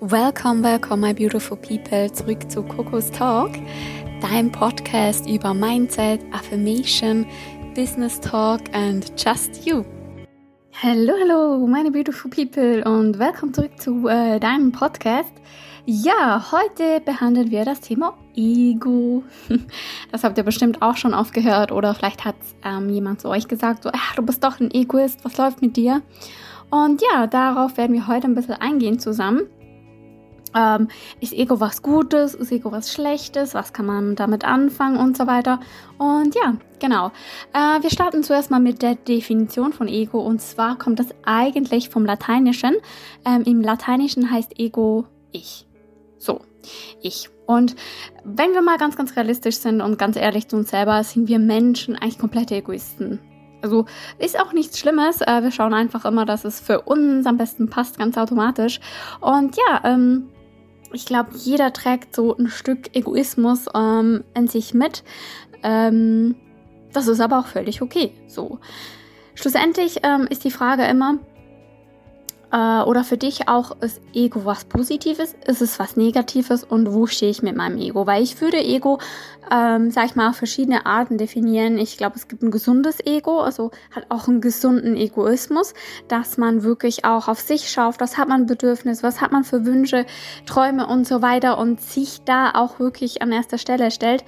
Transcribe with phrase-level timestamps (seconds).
[0.00, 3.52] Welcome, welcome, my beautiful people, zurück zu Coco's Talk,
[4.20, 7.24] dein Podcast über Mindset, Affirmation,
[7.74, 9.86] Business Talk and just you.
[10.82, 15.32] Hallo, hallo, meine beautiful people und willkommen zurück zu äh, deinem Podcast.
[15.86, 19.24] Ja, heute behandeln wir das Thema Ego.
[20.12, 23.48] Das habt ihr bestimmt auch schon oft gehört oder vielleicht hat ähm, jemand zu euch
[23.48, 26.02] gesagt, so, ach, du bist doch ein Egoist, was läuft mit dir?
[26.68, 29.48] Und ja, darauf werden wir heute ein bisschen eingehen zusammen.
[30.56, 30.88] Ähm,
[31.20, 32.34] ist Ego was Gutes?
[32.34, 33.52] Ist Ego was Schlechtes?
[33.54, 35.60] Was kann man damit anfangen und so weiter?
[35.98, 37.12] Und ja, genau.
[37.52, 40.20] Äh, wir starten zuerst mal mit der Definition von Ego.
[40.20, 42.74] Und zwar kommt das eigentlich vom Lateinischen.
[43.26, 45.66] Ähm, Im Lateinischen heißt Ego ich.
[46.18, 46.40] So,
[47.02, 47.28] ich.
[47.46, 47.76] Und
[48.24, 51.38] wenn wir mal ganz, ganz realistisch sind und ganz ehrlich zu uns selber, sind wir
[51.38, 53.20] Menschen eigentlich komplette Egoisten.
[53.62, 53.86] Also
[54.18, 55.20] ist auch nichts Schlimmes.
[55.20, 58.80] Äh, wir schauen einfach immer, dass es für uns am besten passt, ganz automatisch.
[59.20, 60.28] Und ja, ähm,
[60.92, 65.04] ich glaube, jeder trägt so ein Stück Egoismus ähm, in sich mit.
[65.62, 66.34] Ähm,
[66.92, 68.12] das ist aber auch völlig okay.
[68.26, 68.58] So.
[69.34, 71.18] Schlussendlich ähm, ist die Frage immer,
[72.56, 75.34] äh, oder für dich auch, ist Ego was Positives?
[75.46, 76.64] Ist es was Negatives?
[76.64, 78.06] Und wo stehe ich mit meinem Ego?
[78.06, 78.98] Weil ich würde Ego,
[79.52, 81.76] ähm, sag ich mal, auf verschiedene Arten definieren.
[81.76, 85.74] Ich glaube, es gibt ein gesundes Ego, also hat auch einen gesunden Egoismus,
[86.08, 89.66] dass man wirklich auch auf sich schaut, was hat man Bedürfnis, was hat man für
[89.66, 90.06] Wünsche,
[90.46, 94.24] Träume und so weiter und sich da auch wirklich an erster Stelle stellt.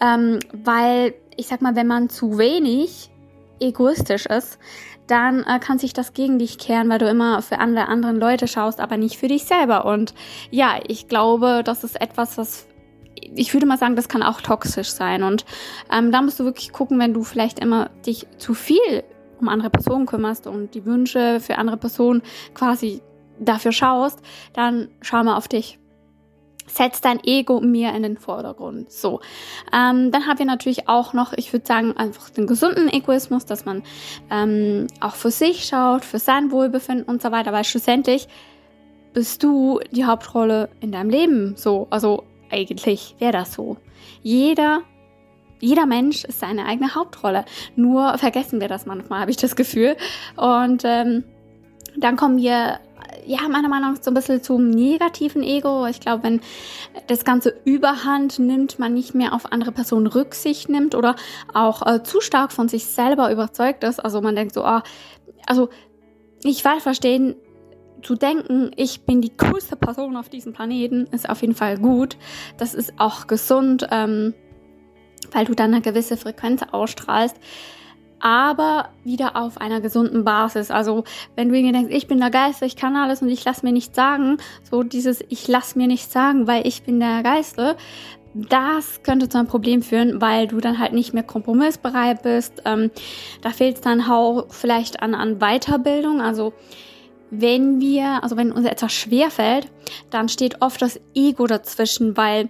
[0.00, 3.11] Ähm, weil, ich sag mal, wenn man zu wenig
[3.62, 4.58] egoistisch ist,
[5.06, 8.48] dann äh, kann sich das gegen dich kehren, weil du immer für andere anderen Leute
[8.48, 9.84] schaust, aber nicht für dich selber.
[9.84, 10.14] Und
[10.50, 12.66] ja, ich glaube, das ist etwas, was
[13.34, 15.22] ich würde mal sagen, das kann auch toxisch sein.
[15.22, 15.44] Und
[15.92, 19.04] ähm, da musst du wirklich gucken, wenn du vielleicht immer dich zu viel
[19.40, 22.22] um andere Personen kümmerst und die Wünsche für andere Personen
[22.54, 23.02] quasi
[23.40, 24.20] dafür schaust,
[24.52, 25.78] dann schau mal auf dich
[26.66, 28.90] setz dein Ego mir in den Vordergrund.
[28.90, 29.20] So,
[29.72, 33.64] ähm, dann haben wir natürlich auch noch, ich würde sagen, einfach den gesunden Egoismus, dass
[33.64, 33.82] man
[34.30, 38.28] ähm, auch für sich schaut, für sein Wohlbefinden und so weiter, weil schlussendlich
[39.12, 41.54] bist du die Hauptrolle in deinem Leben.
[41.56, 43.76] So, also eigentlich wäre das so.
[44.22, 44.82] Jeder
[45.62, 47.44] jeder Mensch ist seine eigene Hauptrolle.
[47.76, 49.96] Nur vergessen wir das manchmal, habe ich das Gefühl.
[50.36, 51.22] Und ähm,
[51.96, 52.80] dann kommen wir
[53.26, 55.86] ja, meiner Meinung nach so ein bisschen zum negativen Ego.
[55.86, 56.40] Ich glaube, wenn
[57.06, 61.16] das Ganze überhand nimmt, man nicht mehr auf andere Personen Rücksicht nimmt oder
[61.52, 64.00] auch äh, zu stark von sich selber überzeugt ist.
[64.00, 64.82] Also man denkt so, ah,
[65.46, 65.68] also
[66.42, 67.36] ich weiß verstehen,
[68.02, 72.16] zu denken, ich bin die coolste Person auf diesem Planeten, ist auf jeden Fall gut.
[72.58, 74.34] Das ist auch gesund, ähm,
[75.32, 77.36] weil du dann eine gewisse Frequenz ausstrahlst
[78.22, 80.70] aber wieder auf einer gesunden Basis.
[80.70, 83.62] Also wenn du irgendwie denkst, ich bin der Geiste, ich kann alles und ich lass
[83.62, 84.38] mir nichts sagen,
[84.70, 87.76] so dieses ich lass mir nichts sagen, weil ich bin der Geiste,
[88.34, 92.62] das könnte zu einem Problem führen, weil du dann halt nicht mehr kompromissbereit bist.
[92.64, 92.90] Ähm,
[93.42, 96.22] da fehlt es dann auch vielleicht an, an Weiterbildung.
[96.22, 96.54] Also
[97.30, 99.66] wenn wir, also wenn uns etwas schwer fällt,
[100.10, 102.48] dann steht oft das Ego dazwischen, weil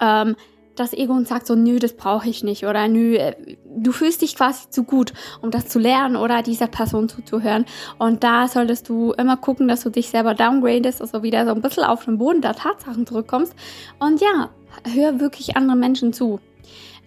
[0.00, 0.36] ähm,
[0.76, 4.22] das Ego und sagt so, nö, das brauche ich nicht oder nö, äh, du fühlst
[4.22, 7.64] dich quasi zu gut, um das zu lernen oder dieser Person zuzuhören.
[7.98, 11.62] Und da solltest du immer gucken, dass du dich selber downgradest, also wieder so ein
[11.62, 13.54] bisschen auf den Boden der Tatsachen zurückkommst.
[13.98, 14.50] Und ja,
[14.94, 16.40] hör wirklich anderen Menschen zu.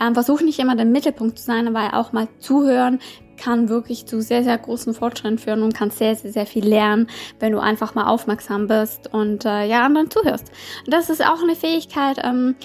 [0.00, 3.00] Ähm, versuch nicht immer der Mittelpunkt zu sein, weil auch mal zuhören
[3.38, 7.08] kann wirklich zu sehr, sehr großen Fortschritten führen und kannst sehr, sehr, sehr viel lernen,
[7.38, 10.50] wenn du einfach mal aufmerksam bist und äh, ja, anderen zuhörst.
[10.84, 12.56] Und das ist auch eine Fähigkeit, ähm,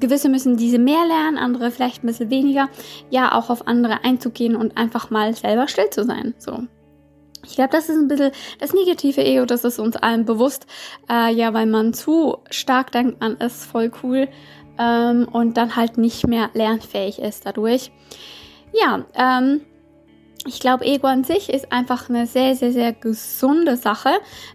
[0.00, 2.68] gewisse müssen diese mehr lernen, andere vielleicht ein bisschen weniger,
[3.10, 6.34] ja, auch auf andere einzugehen und einfach mal selber still zu sein.
[6.38, 6.60] So.
[7.44, 10.66] Ich glaube, das ist ein bisschen das negative Ego, das ist uns allen bewusst,
[11.08, 14.28] äh, ja, weil man zu stark denkt, man ist voll cool
[14.78, 17.92] ähm, und dann halt nicht mehr lernfähig ist dadurch.
[18.72, 19.60] Ja, ähm,
[20.46, 24.10] ich glaube, Ego an sich ist einfach eine sehr, sehr, sehr gesunde Sache.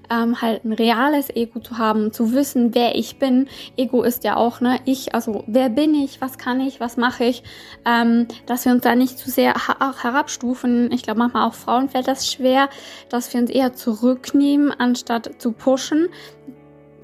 [0.09, 3.48] Ähm, halt ein reales Ego zu haben, zu wissen, wer ich bin.
[3.77, 7.25] Ego ist ja auch, ne, ich, also wer bin ich, was kann ich, was mache
[7.25, 7.44] ich,
[7.86, 10.92] ähm, dass wir uns da nicht zu sehr herabstufen.
[10.92, 12.69] Ich glaube, manchmal auch Frauen fällt das schwer,
[13.10, 16.10] dass wir uns eher zurücknehmen, anstatt zu pushen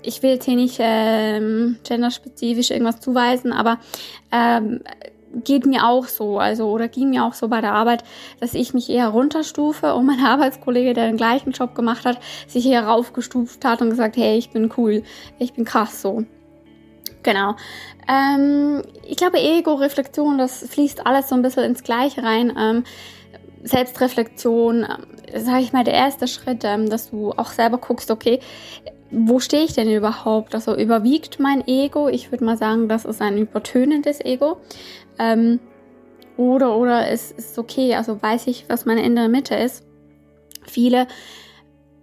[0.04, 3.78] ich will jetzt hier nicht ähm, genderspezifisch irgendwas zuweisen, aber
[4.32, 4.82] ähm,
[5.44, 8.04] geht mir auch so, also oder ging mir auch so bei der Arbeit,
[8.40, 12.66] dass ich mich eher runterstufe und mein Arbeitskollege, der den gleichen Job gemacht hat, sich
[12.66, 15.04] eher raufgestuft hat und gesagt, hey, ich bin cool,
[15.40, 16.24] ich bin krass so.
[17.24, 17.56] Genau.
[18.08, 22.54] Ähm, ich glaube, Ego-Reflexion, das fließt alles so ein bisschen ins Gleiche rein.
[22.58, 22.84] Ähm,
[23.64, 28.40] Selbstreflexion, äh, sage ich mal, der erste Schritt, ähm, dass du auch selber guckst, okay,
[29.12, 30.54] wo stehe ich denn überhaupt?
[30.56, 32.08] Also überwiegt mein Ego?
[32.10, 34.58] Ich würde mal sagen, das ist ein übertönendes Ego.
[35.18, 35.60] Ähm,
[36.36, 39.84] oder, oder es ist okay, also weiß ich, was meine innere Mitte ist.
[40.64, 41.08] Viele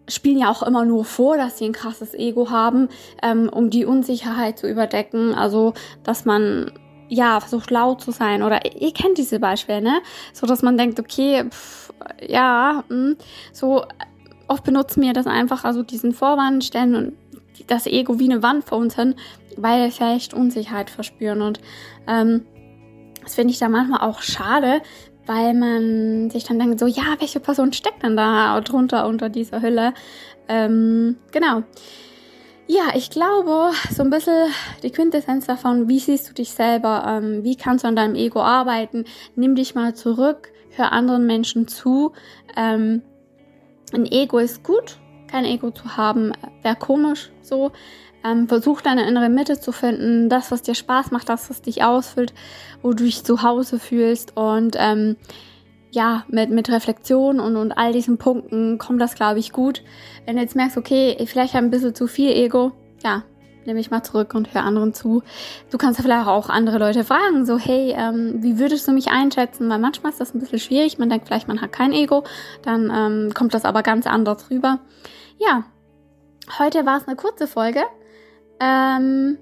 [0.09, 2.89] spielen ja auch immer nur vor, dass sie ein krasses Ego haben,
[3.23, 5.35] ähm, um die Unsicherheit zu überdecken.
[5.35, 6.73] Also, dass man
[7.09, 10.01] ja versucht laut zu sein oder ihr kennt diese Beispiele, ne?
[10.33, 11.93] So, dass man denkt, okay, pff,
[12.27, 13.17] ja, mh, hm,
[13.53, 13.85] so
[14.55, 17.13] oft benutzen wir das einfach, also diesen Vorwand stellen und
[17.67, 19.17] das Ego wie eine Wand vor uns hin,
[19.57, 21.43] weil wir vielleicht Unsicherheit verspüren.
[21.43, 21.61] Und
[22.07, 22.47] ähm,
[23.23, 24.81] das finde ich da manchmal auch schade,
[25.27, 29.61] weil man sich dann denkt, so, ja, welche Person steckt denn da drunter unter dieser
[29.61, 29.93] Hülle?
[30.49, 31.63] Ähm, genau.
[32.67, 34.51] Ja, ich glaube, so ein bisschen
[34.83, 38.41] die Quintessenz davon, wie siehst du dich selber, ähm, wie kannst du an deinem Ego
[38.41, 39.05] arbeiten,
[39.37, 42.13] nimm dich mal zurück, hör anderen Menschen zu,
[42.57, 43.03] ähm,
[43.95, 44.99] ein Ego ist gut,
[45.31, 46.33] kein Ego zu haben,
[46.63, 47.73] wäre komisch so.
[48.25, 51.85] Ähm, versuch deine innere Mitte zu finden, das, was dir Spaß macht, das, was dich
[51.85, 52.33] ausfüllt,
[52.83, 55.17] wo du dich zu Hause fühlst und ähm,
[55.91, 59.83] ja, mit, mit Reflexion und, und all diesen Punkten kommt das, glaube ich, gut.
[60.25, 62.73] Wenn du jetzt merkst, okay, vielleicht ein bisschen zu viel Ego,
[63.05, 63.25] ja,
[63.67, 65.23] nehme ich mal zurück und höre anderen zu.
[65.71, 69.11] Du kannst ja vielleicht auch andere Leute fragen, so hey, ähm, wie würdest du mich
[69.11, 69.69] einschätzen?
[69.69, 70.99] Weil manchmal ist das ein bisschen schwierig.
[70.99, 72.25] Man denkt vielleicht, man hat kein Ego,
[72.63, 74.81] dann ähm, kommt das aber ganz anders rüber.
[75.39, 75.65] Ja,
[76.59, 77.83] heute war es eine kurze Folge.
[78.61, 79.39] Ähm,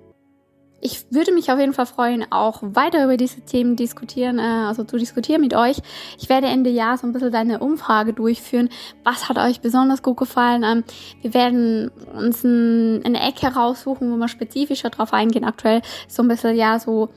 [0.82, 4.82] ich würde mich auf jeden Fall freuen, auch weiter über diese Themen diskutieren, äh, also
[4.82, 5.79] zu diskutieren mit euch.
[6.19, 8.69] Ich werde Ende Jahr so ein bisschen eine Umfrage durchführen.
[9.05, 10.64] Was hat euch besonders gut gefallen?
[10.64, 10.84] Ähm,
[11.23, 15.44] wir werden uns ein, eine Ecke raussuchen, wo wir spezifischer drauf eingehen.
[15.44, 17.11] Aktuell so ein bisschen, ja, so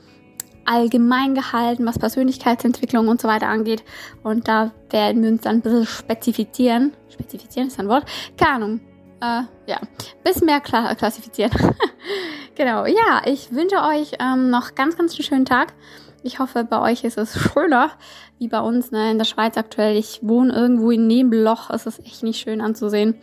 [0.64, 3.82] allgemein gehalten, was Persönlichkeitsentwicklung und so weiter angeht.
[4.22, 6.92] Und da werden wir uns dann ein bisschen spezifizieren.
[7.08, 8.04] Spezifizieren ist ein Wort.
[8.36, 8.80] Keine Ahnung
[9.20, 9.80] äh, ja,
[10.22, 11.52] bis mehr klar klassifizieren.
[12.56, 15.74] genau, ja, ich wünsche euch ähm, noch ganz, ganz einen schönen Tag.
[16.22, 17.92] Ich hoffe, bei euch ist es schöner
[18.38, 19.96] wie bei uns ne, in der Schweiz aktuell.
[19.96, 21.70] Ich wohne irgendwo in Nebelloch.
[21.70, 23.14] Es ist echt nicht schön anzusehen.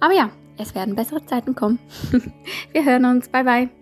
[0.00, 1.78] Aber ja, es werden bessere Zeiten kommen.
[2.72, 3.28] Wir hören uns.
[3.28, 3.81] Bye, bye.